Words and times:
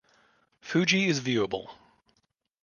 Fuji 0.61 1.05
is 1.09 1.19
viewable. 1.21 1.69